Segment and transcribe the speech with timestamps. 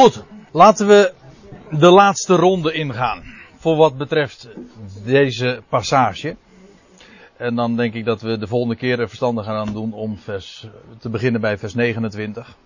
[0.00, 1.12] Goed, laten we
[1.70, 3.22] de laatste ronde ingaan.
[3.56, 4.48] Voor wat betreft
[5.04, 6.36] deze passage.
[7.36, 10.66] En dan denk ik dat we de volgende keer er verstandig gaan doen om vers,
[10.98, 12.56] te beginnen bij vers 29.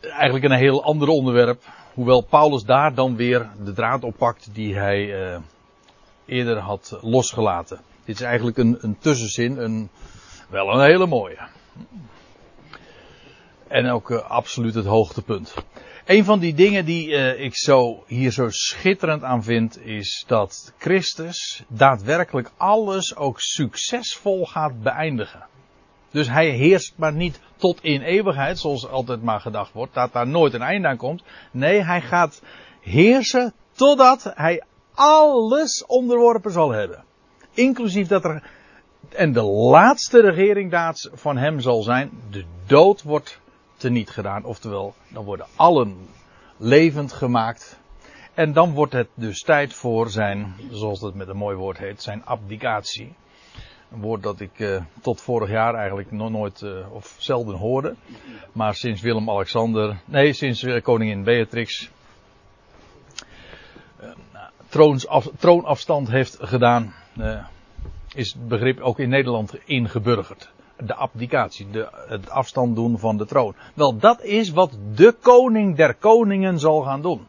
[0.00, 1.62] Eigenlijk een heel ander onderwerp.
[1.94, 5.38] Hoewel Paulus daar dan weer de draad oppakt die hij uh,
[6.26, 7.80] eerder had losgelaten.
[8.04, 9.90] Dit is eigenlijk een, een tussenzin, een,
[10.48, 11.38] wel een hele mooie.
[13.70, 15.54] En ook uh, absoluut het hoogtepunt.
[16.04, 20.72] Een van die dingen die uh, ik zo, hier zo schitterend aan vind, is dat
[20.78, 25.46] Christus daadwerkelijk alles ook succesvol gaat beëindigen.
[26.10, 30.26] Dus hij heerst maar niet tot in eeuwigheid, zoals altijd maar gedacht wordt, dat daar
[30.28, 31.22] nooit een einde aan komt.
[31.50, 32.42] Nee, hij gaat
[32.80, 34.62] heersen totdat hij
[34.94, 37.04] alles onderworpen zal hebben.
[37.54, 38.42] Inclusief dat er,
[39.08, 43.40] en de laatste regeringsdaad van hem zal zijn, de dood wordt
[43.80, 44.44] teniet gedaan.
[44.44, 46.08] Oftewel, dan worden allen
[46.56, 47.78] levend gemaakt.
[48.34, 52.02] En dan wordt het dus tijd voor zijn, zoals het met een mooi woord heet,
[52.02, 53.14] zijn abdicatie.
[53.92, 57.94] Een woord dat ik uh, tot vorig jaar eigenlijk nog nooit uh, of zelden hoorde.
[58.52, 61.90] Maar sinds Willem-Alexander, nee, sinds uh, koningin Beatrix
[65.38, 66.94] troonafstand heeft gedaan,
[68.14, 70.50] is het begrip ook in Nederland ingeburgerd
[70.86, 73.54] de abdicatie, de, het afstand doen van de troon.
[73.74, 77.26] Wel, dat is wat de koning der koningen zal gaan doen.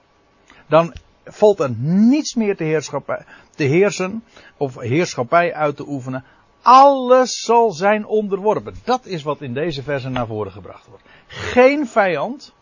[0.68, 0.94] Dan
[1.26, 3.24] valt er niets meer te,
[3.56, 4.24] te heersen
[4.58, 6.24] of heerschappij uit te oefenen.
[6.62, 8.76] Alles zal zijn onderworpen.
[8.84, 11.04] Dat is wat in deze verse naar voren gebracht wordt.
[11.28, 12.54] Geen vijand.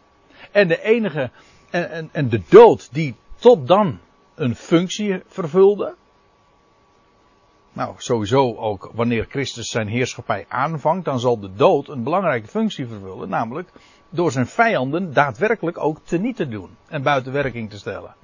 [0.52, 1.32] En de enige,
[1.70, 4.00] en, en, en de dood die tot dan
[4.36, 5.96] een functie vervulde.
[7.80, 12.88] Nou, sowieso ook wanneer Christus zijn heerschappij aanvangt, dan zal de dood een belangrijke functie
[12.88, 13.70] vervullen, namelijk
[14.10, 18.16] door zijn vijanden daadwerkelijk ook teniet te doen en buiten werking te stellen.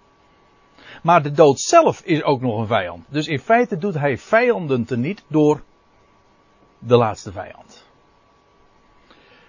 [1.03, 3.05] Maar de dood zelf is ook nog een vijand.
[3.09, 5.61] Dus in feite doet hij vijanden teniet door
[6.79, 7.85] de laatste vijand.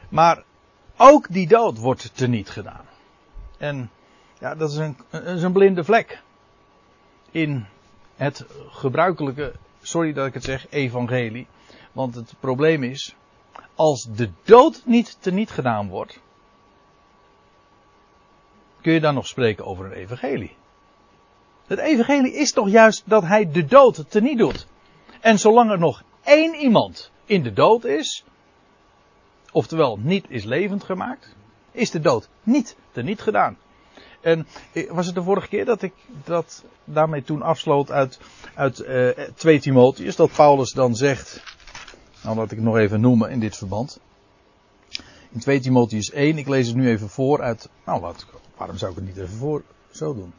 [0.08, 0.42] Maar
[0.96, 2.84] ook die dood wordt teniet gedaan.
[3.58, 3.90] En
[4.38, 6.22] ja, dat is een, dat is een blinde vlek
[7.30, 7.66] in
[8.16, 9.52] het gebruikelijke
[9.86, 11.46] sorry dat ik het zeg, evangelie.
[11.92, 13.14] Want het probleem is,
[13.74, 16.20] als de dood niet teniet gedaan wordt,
[18.80, 20.56] kun je dan nog spreken over een evangelie.
[21.66, 24.66] Het evangelie is toch juist dat hij de dood teniet doet.
[25.20, 28.24] En zolang er nog één iemand in de dood is,
[29.52, 31.34] oftewel niet is levend gemaakt,
[31.72, 33.58] is de dood niet teniet gedaan.
[34.26, 34.46] En
[34.90, 35.92] was het de vorige keer dat ik
[36.24, 38.18] dat daarmee toen afsloot uit,
[38.54, 41.42] uit uh, 2 Timotheus, dat Paulus dan zegt,
[42.22, 44.00] nou laat ik het nog even noemen in dit verband.
[45.30, 48.26] In 2 Timotheus 1, ik lees het nu even voor uit, nou wat,
[48.56, 50.32] waarom zou ik het niet even voor zo doen?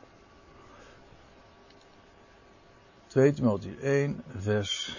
[3.07, 4.97] 2 Timotheus 1, vers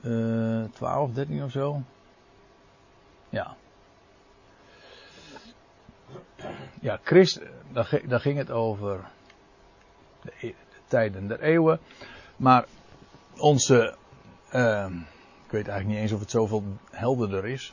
[0.00, 1.82] uh, 12, 13 of zo.
[3.28, 3.56] Ja,
[6.80, 7.40] ja, Christ,
[8.06, 9.00] daar, ging het over
[10.22, 11.80] de, e-, de, tijden der eeuwen.
[12.36, 12.64] Maar
[13.36, 13.94] onze,
[14.54, 14.86] uh,
[15.44, 17.72] ik weet eigenlijk niet eens of het zoveel helderder is.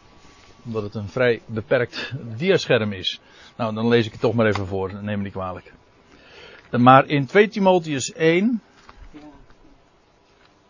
[0.66, 3.22] Omdat het een vrij beperkt diascherm is.
[3.56, 5.74] Nou, dan lees ik het toch maar even voor, neem me niet kwalijk.
[6.72, 8.62] Maar in 2 Timotheus 1.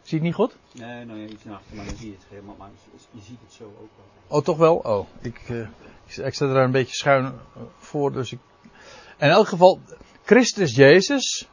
[0.08, 0.58] Zie je het niet goed?
[0.72, 2.56] Nee, nou ja, iets naar achter, maar dan zie je het helemaal.
[2.58, 2.70] Maar
[3.12, 4.38] je ziet het zo ook wel.
[4.38, 4.76] Oh, toch wel?
[4.76, 5.50] Oh, ik...
[5.50, 5.68] Uh,
[6.06, 7.34] ik zet er een beetje schuin
[7.78, 8.40] voor, dus ik.
[9.18, 9.80] In elk geval,
[10.24, 11.50] Christus Jezus,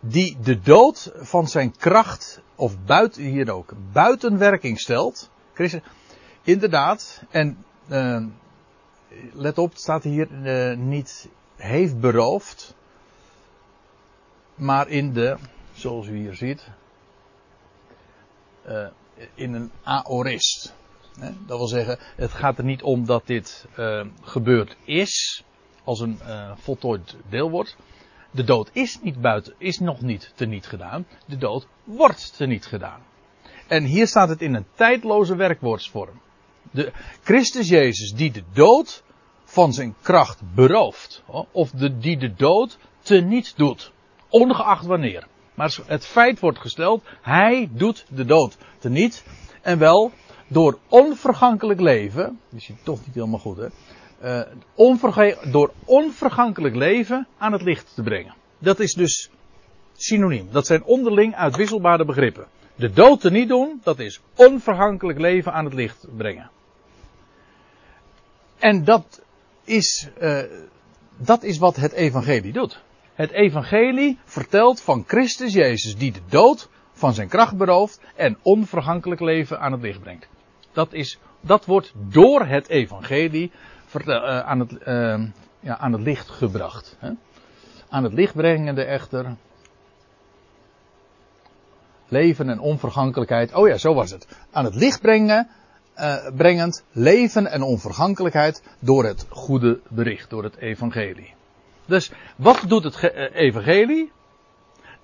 [0.00, 5.30] die de dood van zijn kracht, of buiten, hier ook, buiten werking stelt.
[5.52, 5.80] Christus,
[6.42, 8.26] inderdaad, en uh,
[9.32, 12.74] let op, het staat hier uh, niet heeft beroofd,
[14.54, 15.36] maar in de,
[15.72, 16.70] zoals u hier ziet,
[18.68, 18.86] uh,
[19.34, 20.74] in een aorist.
[21.46, 25.44] Dat wil zeggen, het gaat er niet om dat dit uh, gebeurd is,
[25.84, 27.76] als een uh, voltooid deel wordt.
[28.30, 31.06] De dood is niet buiten, is nog niet teniet gedaan.
[31.26, 33.00] De dood wordt teniet gedaan.
[33.66, 36.20] En hier staat het in een tijdloze werkwoordsvorm.
[36.70, 36.92] De
[37.22, 39.02] Christus Jezus die de dood
[39.44, 41.22] van zijn kracht berooft.
[41.52, 43.92] Of de, die de dood teniet doet.
[44.28, 45.26] Ongeacht wanneer.
[45.54, 49.24] Maar het feit wordt gesteld, hij doet de dood teniet.
[49.62, 50.12] En wel
[50.46, 53.68] door onvergankelijk leven, die ziet toch niet helemaal goed hè,
[54.22, 58.34] uh, door onvergankelijk leven aan het licht te brengen.
[58.58, 59.30] Dat is dus
[59.96, 60.48] synoniem.
[60.50, 62.46] Dat zijn onderling uitwisselbare begrippen.
[62.74, 66.50] De dood te niet doen, dat is onvergankelijk leven aan het licht brengen.
[68.58, 69.22] En dat
[69.64, 70.42] is, uh,
[71.16, 72.82] dat is wat het evangelie doet.
[73.14, 79.20] Het evangelie vertelt van Christus Jezus die de dood van zijn kracht berooft en onvergankelijk
[79.20, 80.28] leven aan het licht brengt.
[80.72, 83.50] Dat, is, dat wordt door het evangelie
[84.06, 85.26] uh, aan, het, uh,
[85.60, 86.96] ja, aan het licht gebracht.
[86.98, 87.10] Hè?
[87.88, 89.36] Aan het licht brengende echter
[92.08, 93.54] leven en onvergankelijkheid.
[93.54, 94.26] Oh ja, zo was het.
[94.50, 95.48] Aan het licht brengen,
[95.96, 101.34] uh, brengend leven en onvergankelijkheid door het goede bericht, door het evangelie.
[101.86, 103.02] Dus wat doet het
[103.32, 104.12] evangelie?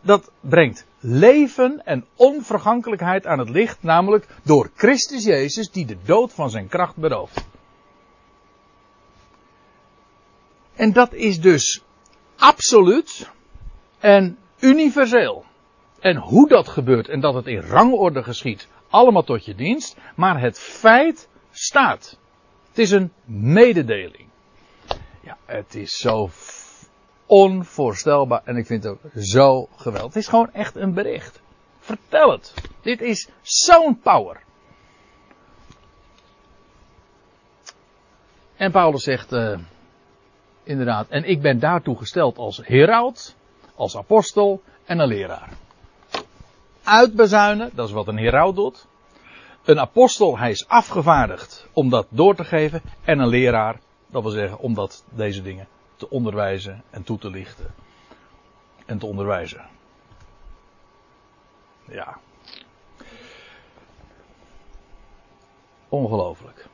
[0.00, 6.32] Dat brengt leven en onvergankelijkheid aan het licht, namelijk door Christus Jezus die de dood
[6.32, 7.48] van zijn kracht berooft.
[10.74, 11.82] En dat is dus
[12.36, 13.30] absoluut
[13.98, 15.44] en universeel.
[16.00, 20.40] En hoe dat gebeurt en dat het in rangorde geschiet, allemaal tot je dienst, maar
[20.40, 22.18] het feit staat.
[22.68, 24.28] Het is een mededeling.
[25.20, 26.28] Ja, het is zo
[27.30, 30.14] onvoorstelbaar en ik vind het zo geweldig.
[30.14, 31.40] Het is gewoon echt een bericht.
[31.78, 32.54] Vertel het.
[32.80, 34.42] Dit is zo'n power.
[38.56, 39.58] En Paulus zegt uh,
[40.62, 43.36] inderdaad, en ik ben daartoe gesteld als heraut,
[43.74, 45.48] als apostel en een leraar.
[46.82, 48.86] Uitbezuinen, dat is wat een heraut doet.
[49.64, 52.82] Een apostel, hij is afgevaardigd om dat door te geven.
[53.04, 55.68] En een leraar, dat wil zeggen om dat, deze dingen
[56.00, 57.74] te onderwijzen en toe te lichten.
[58.86, 59.68] En te onderwijzen.
[61.84, 62.18] Ja.
[65.88, 66.66] Ongelooflijk.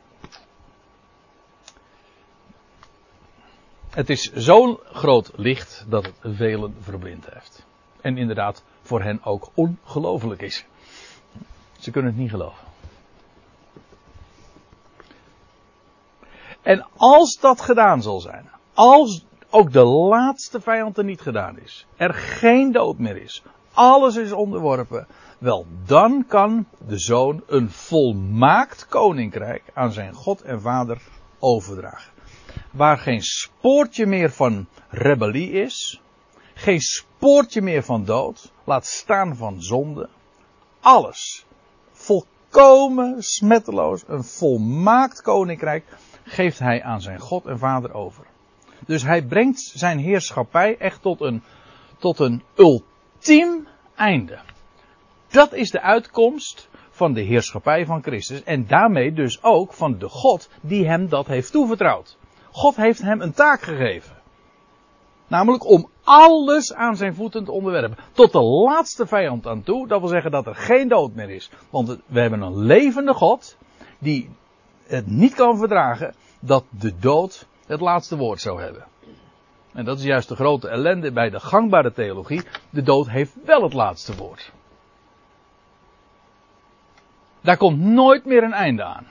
[3.90, 7.66] Het is zo'n groot licht dat het velen verblind heeft.
[8.00, 10.64] En inderdaad voor hen ook ongelooflijk is.
[11.78, 12.64] Ze kunnen het niet geloven.
[16.62, 21.86] En als dat gedaan zal zijn, als ook de laatste vijand er niet gedaan is,
[21.96, 23.42] er geen dood meer is,
[23.72, 25.06] alles is onderworpen,
[25.38, 31.02] wel dan kan de zoon een volmaakt koninkrijk aan zijn God en Vader
[31.38, 32.12] overdragen.
[32.70, 36.02] Waar geen spoortje meer van rebellie is,
[36.54, 40.08] geen spoortje meer van dood, laat staan van zonde,
[40.80, 41.46] alles
[41.92, 45.84] volkomen smetteloos, een volmaakt koninkrijk
[46.24, 48.26] geeft hij aan zijn God en Vader over.
[48.86, 51.42] Dus hij brengt zijn heerschappij echt tot een,
[51.98, 54.38] tot een ultiem einde.
[55.28, 60.08] Dat is de uitkomst van de heerschappij van Christus en daarmee dus ook van de
[60.08, 62.16] God die hem dat heeft toevertrouwd.
[62.50, 64.16] God heeft hem een taak gegeven.
[65.26, 67.96] Namelijk om alles aan zijn voeten te onderwerpen.
[68.12, 69.88] Tot de laatste vijand aan toe.
[69.88, 71.50] Dat wil zeggen dat er geen dood meer is.
[71.70, 73.56] Want we hebben een levende God
[73.98, 74.30] die
[74.86, 78.84] het niet kan verdragen dat de dood het laatste woord zou hebben.
[79.72, 82.42] En dat is juist de grote ellende bij de gangbare theologie.
[82.70, 84.52] De dood heeft wel het laatste woord.
[87.40, 89.06] Daar komt nooit meer een einde aan.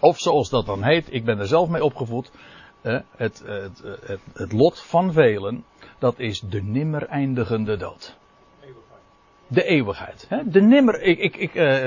[0.00, 2.30] Of zoals dat dan heet, ik ben er zelf mee opgevoed.
[2.80, 5.64] Het, het, het, het, lot van velen,
[5.98, 8.16] dat is de nimmer eindigende dood.
[9.54, 10.26] De eeuwigheid.
[10.28, 10.50] Hè?
[10.50, 11.86] De nimmer, ik, ik, ik, uh,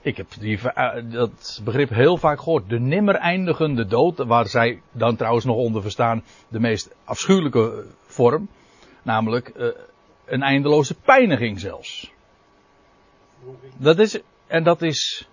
[0.00, 2.68] ik heb die, uh, dat begrip heel vaak gehoord.
[2.68, 8.48] De nimmer eindigende dood, waar zij dan trouwens nog onder verstaan de meest afschuwelijke vorm.
[9.02, 9.68] Namelijk uh,
[10.24, 12.12] een eindeloze pijniging zelfs.
[13.76, 15.28] Dat is, en dat is.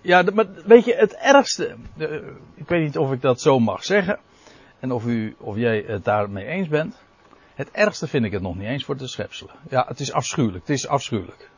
[0.00, 1.76] Ja, maar weet je, het ergste.
[2.54, 4.18] ik weet niet of ik dat zo mag zeggen.
[4.80, 7.06] En of, u, of jij het daarmee eens bent.
[7.58, 9.54] Het ergste vind ik het nog niet eens voor de schepselen.
[9.68, 10.66] Ja, het is afschuwelijk.
[10.66, 11.50] Het is afschuwelijk.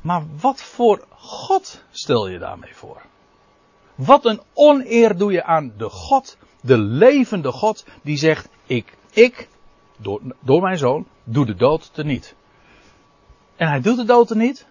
[0.00, 3.02] Maar wat voor God stel je daarmee voor?
[3.94, 9.48] Wat een oneer doe je aan de God, de levende God, die zegt: Ik, ik,
[9.96, 12.34] door, door mijn zoon, doe de dood teniet.
[13.56, 14.66] En hij doet de dood teniet.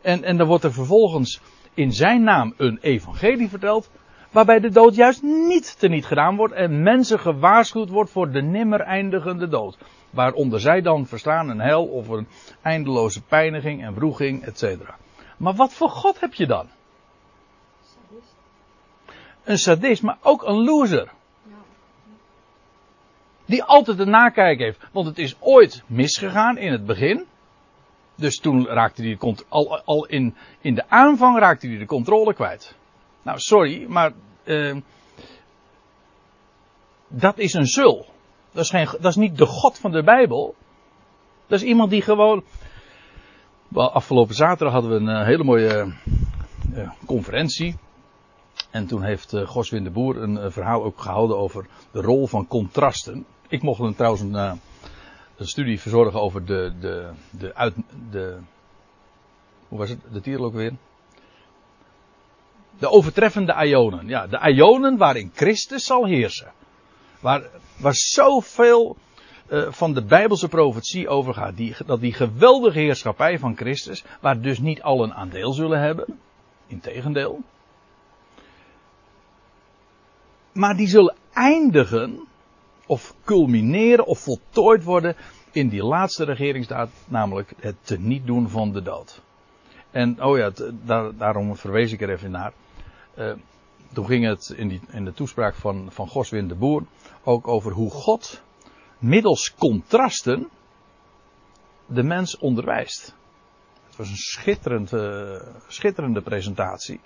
[0.00, 1.40] En, en dan wordt er vervolgens
[1.74, 3.90] in zijn naam een evangelie verteld.
[4.30, 8.80] Waarbij de dood juist niet teniet gedaan wordt en mensen gewaarschuwd wordt voor de nimmer
[8.80, 9.78] eindigende dood.
[10.10, 12.28] Waaronder zij dan verstaan een hel of een
[12.62, 14.64] eindeloze pijniging en wroeging, etc.
[15.36, 16.68] Maar wat voor God heb je dan?
[19.44, 21.10] Een sadist, maar ook een loser.
[23.44, 24.78] Die altijd een nakijk heeft.
[24.92, 27.24] Want het is ooit misgegaan in het begin.
[28.14, 32.76] Dus toen raakte hij al, al in, in de aanvang raakte hij de controle kwijt.
[33.22, 34.12] Nou, sorry, maar
[34.44, 34.76] uh,
[37.08, 38.06] dat is een zul.
[38.52, 40.54] Dat is, geen, dat is niet de God van de Bijbel.
[41.46, 42.44] Dat is iemand die gewoon.
[43.72, 45.94] Afgelopen zaterdag hadden we een uh, hele mooie
[46.74, 47.76] uh, conferentie.
[48.70, 52.46] En toen heeft uh, Goswin de Boer een verhaal ook gehouden over de rol van
[52.46, 53.26] contrasten.
[53.48, 54.60] Ik mocht hem trouwens een, een,
[55.46, 57.74] studie verzorgen over de, de, de, uit,
[58.10, 58.38] de,
[59.68, 60.72] hoe was het, de titel ook weer?
[62.78, 64.08] De overtreffende Ionen.
[64.08, 66.52] Ja, de Ionen waarin Christus zal heersen.
[67.20, 67.42] Waar,
[67.76, 68.96] waar zoveel
[69.50, 71.56] uh, van de Bijbelse profetie over gaat.
[71.56, 76.18] Die, dat die geweldige heerschappij van Christus, waar dus niet allen aan deel zullen hebben.
[76.66, 77.42] Integendeel.
[80.52, 82.26] Maar die zullen eindigen,
[82.86, 85.16] of culmineren, of voltooid worden
[85.52, 89.22] in die laatste regeringsdaad, namelijk het teniet doen van de dood.
[89.90, 90.50] En, oh ja,
[90.84, 92.52] daar, daarom verwees ik er even naar.
[93.18, 93.32] Uh,
[93.92, 96.82] toen ging het in, die, in de toespraak van, van Goswin de Boer
[97.22, 98.42] ook over hoe God
[98.98, 100.48] middels contrasten
[101.86, 103.14] de mens onderwijst.
[103.86, 107.00] Het was een schitterend, uh, schitterende presentatie.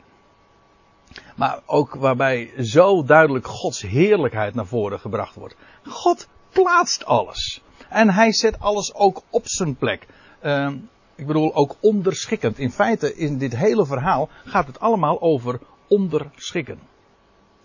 [1.36, 5.56] Maar ook waarbij zo duidelijk Gods heerlijkheid naar voren gebracht wordt.
[5.86, 7.62] God plaatst alles.
[7.88, 10.06] En hij zet alles ook op zijn plek.
[10.42, 10.72] Uh,
[11.14, 12.58] ik bedoel ook onderschikkend.
[12.58, 15.60] In feite, in dit hele verhaal gaat het allemaal over
[15.92, 16.80] onderschikken.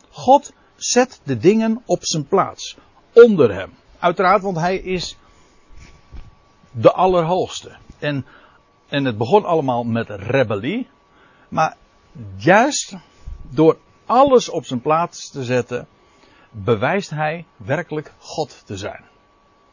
[0.10, 2.78] God zet de dingen op zijn plaats.
[3.14, 3.74] Onder hem.
[4.00, 5.18] Uiteraard, want hij is
[6.72, 7.76] de Allerhoogste.
[8.00, 8.26] En,
[8.88, 10.88] en het begon allemaal met rebellie.
[11.50, 11.78] Maar
[12.38, 12.96] juist
[13.50, 15.88] door alles op zijn plaats te zetten,
[16.52, 19.04] bewijst hij werkelijk God te zijn.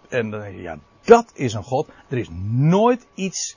[0.09, 1.89] En ja, dat is een God.
[2.09, 3.57] Er is nooit iets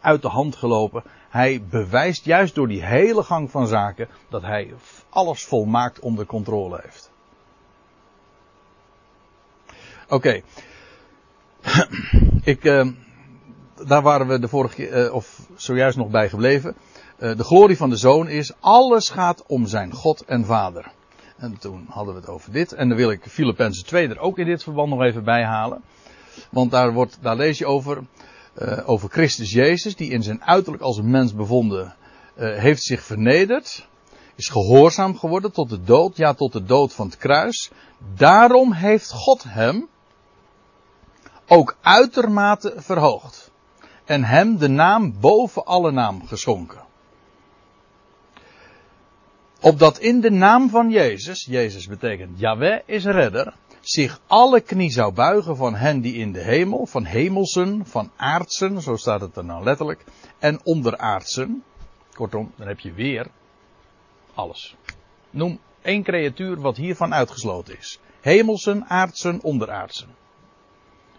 [0.00, 1.02] uit de hand gelopen.
[1.34, 4.74] Hij bewijst juist door die hele gang van zaken dat hij
[5.08, 7.10] alles volmaakt onder controle heeft.
[10.08, 10.40] Oké.
[12.52, 12.88] Ik, uh,
[13.86, 16.74] daar waren we de vorige keer, uh, of zojuist nog bij gebleven.
[17.18, 20.92] Uh, de glorie van de zoon is, alles gaat om zijn God en vader.
[21.36, 22.72] En toen hadden we het over dit.
[22.72, 25.82] En dan wil ik Filippenzen 2 er ook in dit verband nog even bij halen.
[26.50, 28.02] Want daar, wordt, daar lees je over,
[28.58, 31.94] uh, over Christus Jezus, die in zijn uiterlijk als een mens bevonden,
[32.36, 33.88] uh, heeft zich vernederd.
[34.34, 37.70] Is gehoorzaam geworden tot de dood, ja tot de dood van het kruis.
[38.14, 39.88] Daarom heeft God hem
[41.46, 43.52] ook uitermate verhoogd.
[44.04, 46.82] En hem de naam boven alle naam geschonken.
[49.60, 53.54] Opdat in de naam van Jezus, Jezus betekent Yahweh is redder,
[53.84, 58.82] zich alle knie zou buigen van hen die in de hemel, van hemelsen, van aardsen,
[58.82, 60.04] zo staat het er nou letterlijk,
[60.38, 61.64] en onderaardsen.
[62.14, 63.26] Kortom, dan heb je weer
[64.34, 64.76] alles.
[65.30, 67.98] Noem één creatuur wat hiervan uitgesloten is.
[68.20, 70.08] Hemelsen, aardsen, onderaardsen.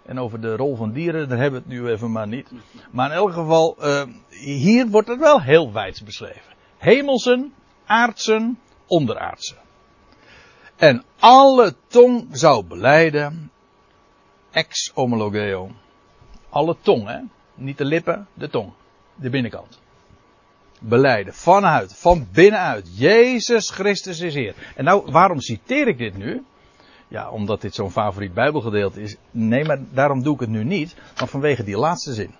[0.06, 2.52] En over de rol van dieren, daar hebben we het nu even maar niet.
[2.92, 6.54] Maar in elk geval, uh, hier wordt het wel heel wijd beschreven.
[6.78, 7.54] Hemelsen,
[7.86, 9.58] aardsen, onderaardsen.
[10.76, 13.52] En alle tong zou beleiden,
[14.52, 15.72] ex homologeo.
[16.50, 17.20] Alle tong, hè?
[17.56, 18.72] Niet de lippen, de tong.
[19.16, 19.80] De binnenkant.
[20.80, 22.98] Beleiden, vanuit, van binnenuit.
[22.98, 24.56] Jezus Christus is Heer.
[24.76, 26.44] En nou, waarom citeer ik dit nu?
[27.08, 29.16] Ja, omdat dit zo'n favoriet Bijbelgedeelte is.
[29.32, 30.96] Nee, maar daarom doe ik het nu niet.
[31.18, 32.36] Maar vanwege die laatste zin.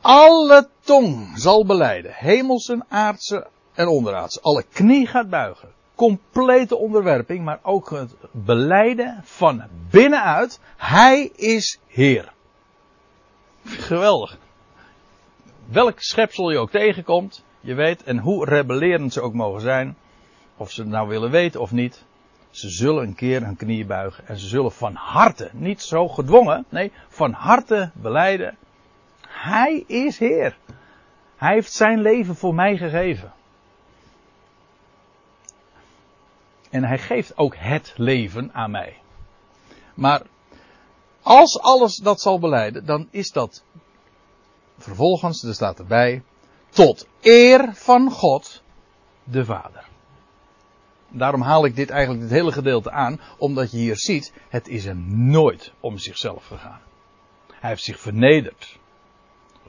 [0.00, 2.12] Alle tong zal beleiden.
[2.14, 4.40] Hemelsen, aardse en onderaardse.
[4.40, 5.68] Alle knie gaat buigen.
[5.94, 10.60] Complete onderwerping, maar ook het beleiden van binnenuit.
[10.76, 12.32] Hij is Heer.
[13.64, 14.38] Geweldig.
[15.66, 19.96] Welk schepsel je ook tegenkomt, je weet, en hoe rebellerend ze ook mogen zijn,
[20.56, 22.04] of ze het nou willen weten of niet,
[22.50, 26.64] ze zullen een keer hun knieën buigen en ze zullen van harte, niet zo gedwongen,
[26.68, 28.56] nee, van harte beleiden,
[29.28, 30.56] Hij is Heer.
[31.36, 33.32] Hij heeft zijn leven voor mij gegeven.
[36.70, 38.96] En hij geeft ook het leven aan mij.
[39.94, 40.22] Maar
[41.22, 43.64] als alles dat zal beleiden, dan is dat
[44.78, 46.22] vervolgens, er staat erbij,
[46.68, 48.62] tot eer van God
[49.24, 49.88] de Vader.
[51.08, 54.84] Daarom haal ik dit eigenlijk dit hele gedeelte aan, omdat je hier ziet, het is
[54.84, 56.80] hem nooit om zichzelf gegaan.
[57.52, 58.78] Hij heeft zich vernederd.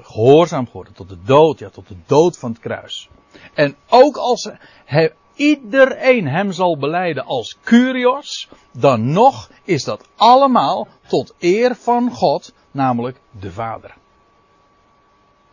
[0.02, 3.10] Gehoorzaam geworden tot de dood, ja tot de dood van het kruis.
[3.54, 4.50] En ook als
[4.86, 12.12] hij, iedereen hem zal beleiden als Curios, dan nog is dat allemaal tot eer van
[12.12, 13.94] God, namelijk de Vader.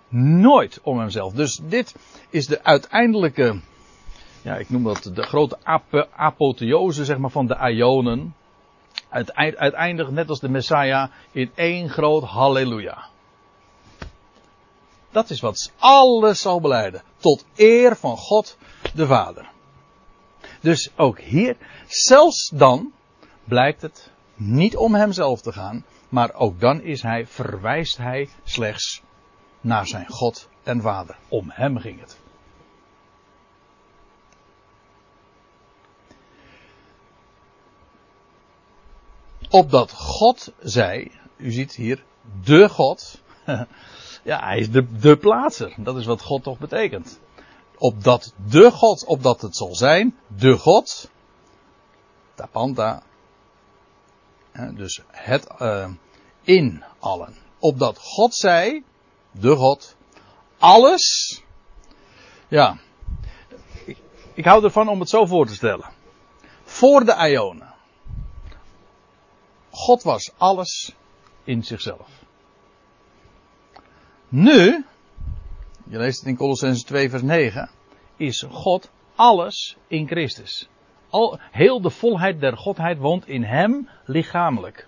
[0.09, 1.33] Nooit om hemzelf.
[1.33, 1.95] Dus dit
[2.30, 3.61] is de uiteindelijke
[4.42, 8.35] ja, ik noem dat de grote ap apotheose zeg maar, van de Ionen.
[9.09, 13.09] Uiteindelijk, net als de Messiah, in één groot halleluja.
[15.11, 17.02] Dat is wat alles zal beleiden.
[17.16, 18.57] Tot eer van God
[18.95, 19.50] de Vader.
[20.61, 22.93] Dus ook hier, zelfs dan,
[23.45, 29.03] blijkt het niet om hemzelf te gaan, maar ook dan is hij, verwijst hij slechts
[29.61, 31.17] naar zijn God en Vader.
[31.29, 32.19] Om hem ging het.
[39.50, 42.05] Opdat God zei, u ziet hier,
[42.45, 43.23] de God.
[44.25, 45.75] ja, hij is de, de plaatser.
[45.77, 47.21] Dat is wat God toch betekent.
[47.78, 51.11] Opdat de God, opdat het zal zijn, de God.
[52.35, 53.02] Tapanta.
[54.75, 55.88] Dus het uh,
[56.42, 57.37] in allen.
[57.58, 58.85] Opdat God zei,
[59.30, 59.97] de God,
[60.58, 61.42] alles.
[62.49, 62.78] Ja,
[63.85, 63.99] ik,
[64.35, 65.90] ik hou ervan om het zo voor te stellen.
[66.64, 67.75] Voor de Ionen.
[69.70, 70.94] God was alles
[71.44, 72.08] in zichzelf.
[74.28, 74.87] Nu,
[75.88, 77.68] je leest het in Colossenses 2 vers 9,
[78.16, 80.68] is God alles in Christus.
[81.11, 84.87] Al, heel de volheid der Godheid woont in hem lichamelijk.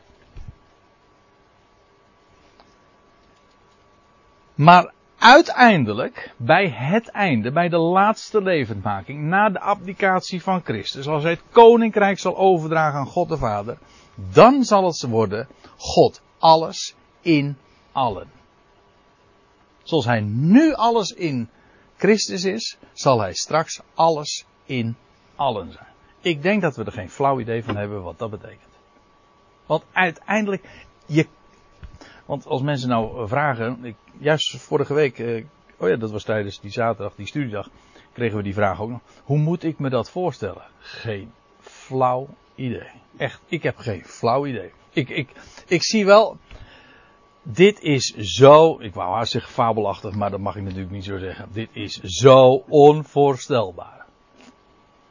[4.55, 11.23] Maar uiteindelijk, bij het einde, bij de laatste levendmaking, na de abdicatie van Christus, als
[11.23, 13.79] hij het koninkrijk zal overdragen aan God de Vader,
[14.15, 17.57] dan zal het worden God alles in
[17.93, 18.40] allen.
[19.91, 21.49] Zoals hij nu alles in
[21.97, 24.97] Christus is, zal hij straks alles in
[25.37, 25.87] allen zijn.
[26.21, 28.79] Ik denk dat we er geen flauw idee van hebben wat dat betekent.
[29.67, 30.65] Want uiteindelijk,
[31.07, 31.27] je,
[32.27, 35.45] want als mensen nou vragen, ik, juist vorige week, eh,
[35.79, 37.69] oh ja, dat was tijdens die zaterdag, die studiedag,
[38.13, 39.01] kregen we die vraag ook nog.
[39.25, 40.65] Hoe moet ik me dat voorstellen?
[40.79, 42.91] Geen flauw idee.
[43.17, 44.73] Echt, ik heb geen flauw idee.
[44.93, 45.31] Ik, ik,
[45.67, 46.39] ik zie wel,
[47.43, 51.19] dit is zo, ik wou haast zeggen fabelachtig, maar dat mag ik natuurlijk niet zo
[51.19, 51.49] zeggen.
[51.53, 54.07] Dit is zo onvoorstelbaar.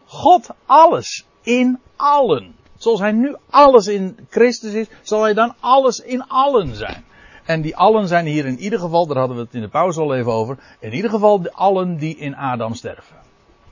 [0.06, 2.56] God alles in allen.
[2.78, 7.06] Zoals hij nu alles in Christus is, zal hij dan alles in allen zijn.
[7.46, 10.02] En die allen zijn hier in ieder geval, daar hadden we het in de pauze
[10.02, 13.16] al even over, in ieder geval de allen die in Adam sterven.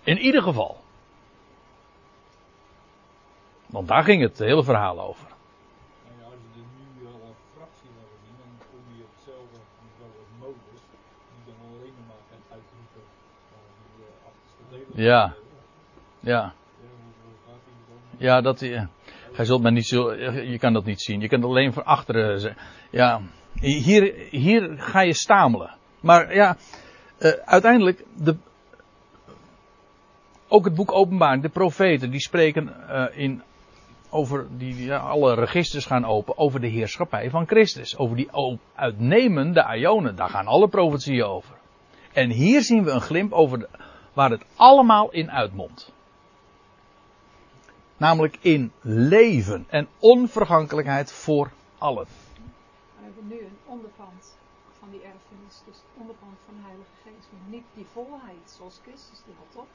[0.03, 0.77] In ieder geval.
[3.65, 5.27] Want daar ging het hele verhaal over.
[5.27, 9.11] Nou ja, als je er nu wel een fractie van zien, dan kom je op
[9.15, 10.81] hetzelfde niveau als Mozes,
[11.35, 13.05] die dan alleen maar gaat uitroepen
[13.51, 14.86] van die uh, achterste delen.
[14.97, 15.33] Ja.
[16.19, 16.53] Ja.
[18.17, 18.89] Ja, dat, ja.
[19.31, 21.21] Gij zult mij niet zo, je kan dat niet zien.
[21.21, 22.55] Je kunt alleen van achteren,
[22.89, 23.21] ja.
[23.59, 25.75] Hier, hier ga je stamelen.
[25.99, 26.57] Maar ja,
[27.17, 28.35] eh, uiteindelijk, de,
[30.47, 33.41] ook het boek Openbaring, de profeten, die spreken eh, in,
[34.09, 37.97] over, die, ja, alle registers gaan open, over de heerschappij van Christus.
[37.97, 38.29] Over die
[38.75, 41.55] uitnemende Ionen, daar gaan alle profetieën over.
[42.13, 43.67] En hier zien we een glimp over de,
[44.17, 45.91] waar het allemaal in uitmondt.
[47.97, 52.05] Namelijk in leven en onvergankelijkheid voor allen.
[52.05, 54.37] We hebben nu een onderpand
[54.79, 57.27] van die erfenis, dus het onderpand van de Heilige Geest.
[57.31, 59.69] Maar niet die volheid zoals Christus die had, toch?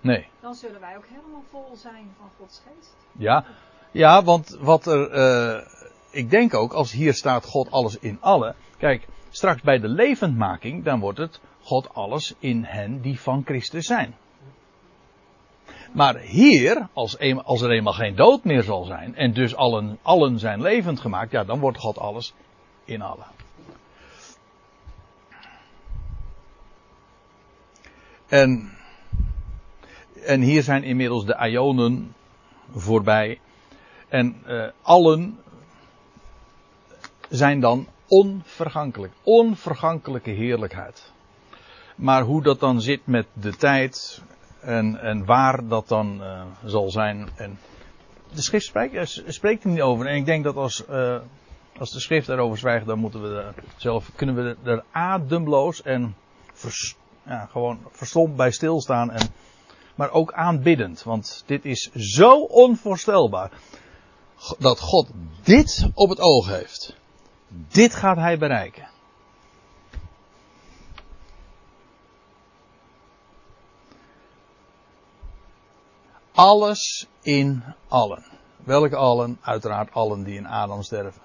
[0.00, 0.26] Nee.
[0.40, 2.94] Dan zullen wij ook helemaal vol zijn van Gods Geest.
[3.12, 3.44] Ja,
[3.90, 5.10] ja want wat er.
[5.10, 5.66] eh,
[6.10, 8.54] ik denk ook, als hier staat God alles in allen.
[8.76, 13.86] Kijk, straks bij de levendmaking, dan wordt het God alles in hen die van Christus
[13.86, 14.14] zijn.
[15.92, 20.38] Maar hier, als, als er eenmaal geen dood meer zal zijn, en dus allen, allen
[20.38, 22.34] zijn levend gemaakt, ja, dan wordt God alles
[22.84, 23.26] in allen.
[28.26, 28.72] En,
[30.24, 32.14] en hier zijn inmiddels de Ionen
[32.70, 33.40] voorbij.
[34.08, 35.38] En eh, allen
[37.28, 39.12] zijn dan onvergankelijk.
[39.22, 41.12] Onvergankelijke heerlijkheid.
[41.94, 44.22] Maar hoe dat dan zit met de tijd
[44.60, 47.28] en, en waar dat dan eh, zal zijn.
[47.36, 47.58] En
[48.34, 50.06] de schrift spreekt, eh, spreekt er niet over.
[50.06, 51.16] En ik denk dat als, eh,
[51.78, 53.44] als de schrift daarover zwijgt, dan moeten we
[53.76, 56.14] zelf, kunnen we er ademloos en
[57.26, 59.10] ja, gewoon verstomd bij stilstaan.
[59.10, 59.28] En,
[59.94, 61.02] maar ook aanbiddend.
[61.02, 63.50] Want dit is zo onvoorstelbaar.
[64.58, 65.10] Dat God
[65.42, 66.96] dit op het oog heeft.
[67.68, 68.88] Dit gaat hij bereiken.
[76.34, 78.24] Alles in allen.
[78.64, 79.38] Welke allen?
[79.40, 81.20] Uiteraard allen die in Adam sterven.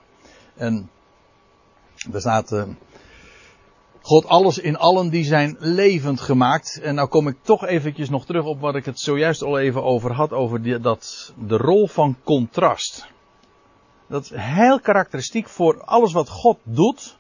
[0.55, 0.89] En
[2.11, 2.51] er staat.
[2.51, 2.63] eh,
[4.01, 6.79] God alles in allen die zijn levend gemaakt.
[6.81, 9.83] En nou kom ik toch eventjes nog terug op wat ik het zojuist al even
[9.83, 10.31] over had.
[10.31, 13.07] Over die, dat, de rol van contrast.
[14.07, 17.17] Dat is heel karakteristiek voor alles wat God doet.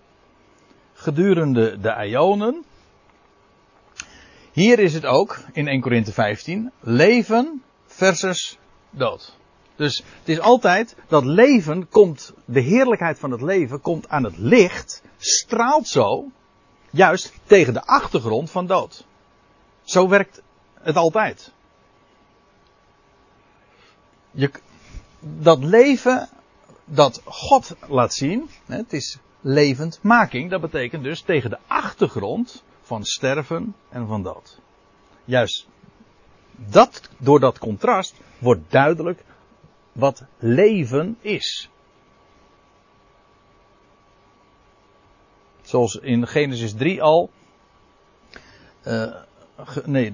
[0.93, 2.63] gedurende de Ionen.
[4.51, 7.63] Hier is het ook, in 1 Korinthe 15, leven
[7.99, 8.57] versus
[8.89, 9.37] dood.
[9.75, 14.37] Dus het is altijd dat leven komt, de heerlijkheid van het leven komt aan het
[14.37, 16.31] licht, straalt zo,
[16.89, 19.05] juist tegen de achtergrond van dood.
[19.81, 20.41] Zo werkt
[20.81, 21.51] het altijd.
[24.31, 24.51] Je,
[25.19, 26.29] dat leven
[26.85, 33.75] dat God laat zien, het is levendmaking, dat betekent dus tegen de achtergrond van sterven
[33.89, 34.59] en van dood.
[35.25, 35.67] Juist
[36.69, 39.23] dat, door dat contrast wordt duidelijk
[39.91, 41.69] wat leven is.
[45.61, 47.29] Zoals in Genesis 3 al.
[48.83, 49.15] Uh,
[49.85, 50.13] nee,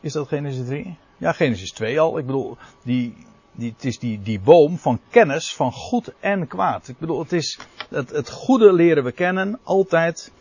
[0.00, 0.96] is dat Genesis 3?
[1.16, 2.18] Ja, Genesis 2 al.
[2.18, 3.14] Ik bedoel, die,
[3.52, 6.88] die, het is die, die boom van kennis van goed en kwaad.
[6.88, 10.32] Ik bedoel, het is het, het goede leren we kennen altijd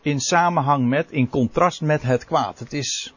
[0.00, 2.58] in samenhang met, in contrast met het kwaad.
[2.58, 3.14] Het is,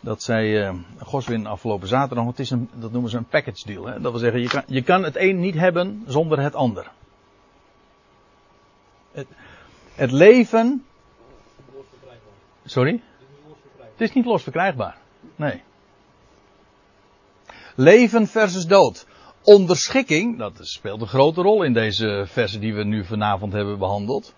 [0.00, 3.86] dat zei uh, Goswin afgelopen zaterdag, het is een, dat noemen ze een package deal.
[3.86, 4.00] Hè?
[4.00, 6.90] Dat wil zeggen, je kan, je kan het een niet hebben zonder het ander.
[9.12, 9.26] Het,
[9.94, 10.84] het leven.
[12.64, 13.02] Sorry?
[13.78, 14.96] Het is niet los verkrijgbaar.
[15.36, 15.62] Nee.
[17.74, 19.06] Leven versus dood.
[19.42, 24.34] Onderschikking, dat speelt een grote rol in deze versen die we nu vanavond hebben behandeld.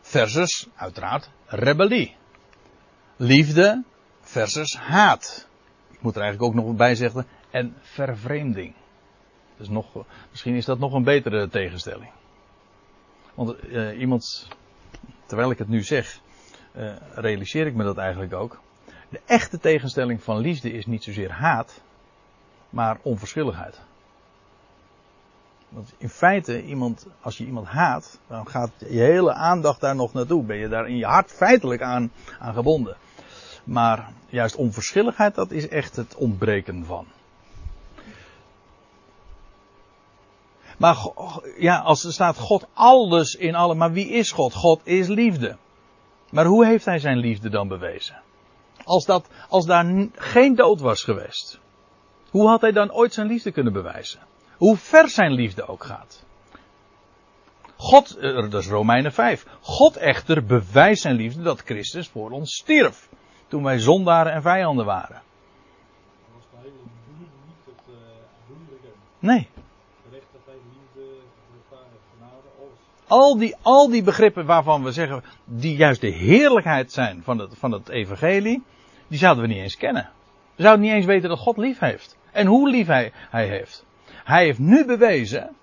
[0.00, 2.16] Versus, uiteraard, rebellie.
[3.16, 3.82] Liefde
[4.34, 5.48] versus haat.
[5.90, 8.74] Ik moet er eigenlijk ook nog bij zeggen, en vervreemding.
[9.56, 12.10] Dus nog, misschien is dat nog een betere tegenstelling.
[13.34, 14.48] Want uh, iemand,
[15.26, 16.20] terwijl ik het nu zeg,
[16.76, 18.60] uh, realiseer ik me dat eigenlijk ook.
[19.08, 21.80] De echte tegenstelling van liefde is niet zozeer haat,
[22.70, 23.80] maar onverschilligheid.
[25.68, 30.12] Want in feite, iemand, als je iemand haat, dan gaat je hele aandacht daar nog
[30.12, 30.44] naartoe.
[30.44, 32.96] Ben je daar in je hart feitelijk aan, aan gebonden.
[33.64, 37.06] Maar juist onverschilligheid, dat is echt het ontbreken van.
[40.78, 40.96] Maar
[41.58, 44.54] ja, als er staat God alles in alle, maar wie is God?
[44.54, 45.56] God is liefde.
[46.30, 48.22] Maar hoe heeft hij zijn liefde dan bewezen?
[48.84, 51.60] Als, dat, als daar geen dood was geweest.
[52.30, 54.20] Hoe had hij dan ooit zijn liefde kunnen bewijzen?
[54.56, 56.24] Hoe ver zijn liefde ook gaat.
[57.76, 59.46] God, eh, dat is Romeinen 5.
[59.60, 63.08] God echter bewijst zijn liefde dat Christus voor ons stierf.
[63.54, 65.22] Toen wij zondaren en vijanden waren.
[67.88, 67.94] Uh,
[69.18, 69.48] Nee.
[73.06, 77.58] Al die, al die begrippen waarvan we zeggen, die juist de heerlijkheid zijn van het,
[77.58, 78.62] van het evangelie,
[79.08, 80.10] die zouden we niet eens kennen.
[80.54, 82.16] We zouden niet eens weten dat God lief heeft.
[82.32, 83.84] En hoe lief hij, hij heeft.
[84.06, 85.56] Hij heeft nu bewezen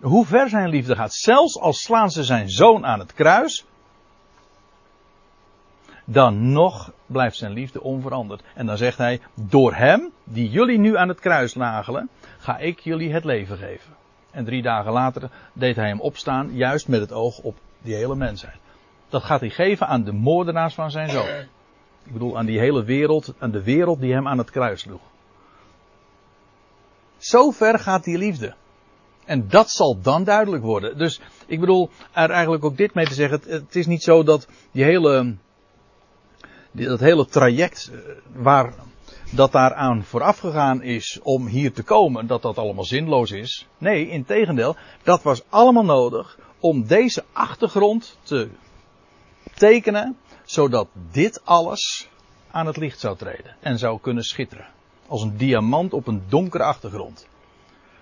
[0.00, 1.14] hoe ver zijn liefde gaat.
[1.14, 3.64] Zelfs als slaan ze zijn zoon aan het kruis,
[6.04, 8.42] dan nog blijft zijn liefde onveranderd.
[8.54, 12.80] En dan zegt hij, door hem, die jullie nu aan het kruis nagelen, ga ik
[12.80, 13.92] jullie het leven geven.
[14.30, 18.16] En drie dagen later deed hij hem opstaan, juist met het oog op die hele
[18.16, 18.56] mensheid.
[19.08, 21.28] Dat gaat hij geven aan de moordenaars van zijn zoon.
[22.04, 25.00] Ik bedoel aan die hele wereld, aan de wereld die hem aan het kruis sloeg.
[27.16, 28.54] Zo ver gaat die liefde.
[29.24, 30.98] En dat zal dan duidelijk worden.
[30.98, 33.40] Dus ik bedoel er eigenlijk ook dit mee te zeggen.
[33.46, 35.36] Het, is niet zo dat die hele,
[36.74, 37.98] dat hele traject eh,
[38.32, 38.74] waar
[39.30, 43.66] dat daaraan vooraf gegaan is om hier te komen, dat dat allemaal zinloos is.
[43.78, 48.48] Nee, in tegendeel, dat was allemaal nodig om deze achtergrond te
[49.54, 52.08] tekenen, zodat dit alles
[52.50, 54.66] aan het licht zou treden en zou kunnen schitteren.
[55.06, 57.26] Als een diamant op een donkere achtergrond.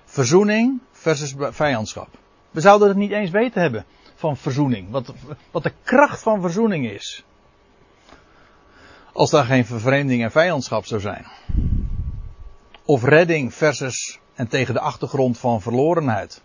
[0.04, 2.08] Verzoening versus vijandschap.
[2.50, 4.90] We zouden het niet eens weten hebben van verzoening.
[4.90, 5.12] Wat,
[5.50, 7.24] wat de kracht van verzoening is.
[9.12, 11.26] Als daar geen vervreemding en vijandschap zou zijn.
[12.84, 16.42] Of redding versus en tegen de achtergrond van verlorenheid.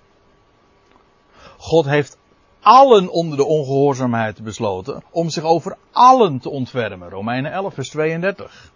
[1.58, 2.18] God heeft
[2.62, 7.10] allen onder de ongehoorzaamheid besloten om zich over allen te ontfermen.
[7.10, 8.72] Romeinen 11 vers 32.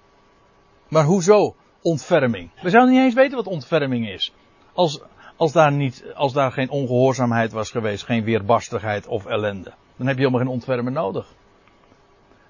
[0.87, 1.55] Maar hoezo?
[1.81, 2.49] ontferming.
[2.61, 4.33] We zouden niet eens weten wat ontferming is.
[4.73, 5.01] Als,
[5.35, 9.73] als, daar niet, als daar geen ongehoorzaamheid was geweest, geen weerbarstigheid of ellende.
[9.95, 11.33] Dan heb je helemaal geen ontfermen nodig.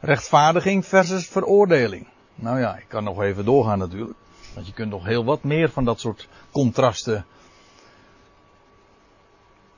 [0.01, 2.07] Rechtvaardiging versus veroordeling.
[2.35, 4.17] Nou ja, ik kan nog even doorgaan natuurlijk.
[4.53, 7.25] Want je kunt nog heel wat meer van dat soort contrasten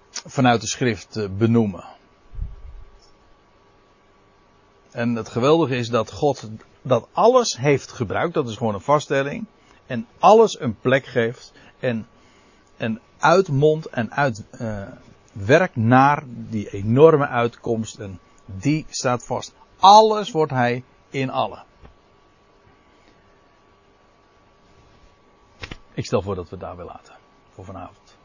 [0.10, 1.84] vanuit de schrift eh, benoemen.
[4.92, 6.50] En het geweldige is dat God
[6.82, 9.46] dat alles heeft gebruikt, dat is gewoon een vaststelling,
[9.86, 12.08] en alles een plek geeft en,
[12.78, 14.88] en uitmondt en uit, uh,
[15.34, 19.54] werkt naar die enorme uitkomst en die staat vast.
[19.84, 21.64] Alles wordt hij in allen.
[25.94, 27.16] Ik stel voor dat we daar weer laten.
[27.50, 28.03] Voor vanavond.